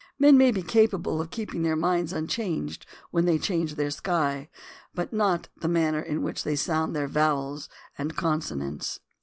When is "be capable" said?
0.49-1.21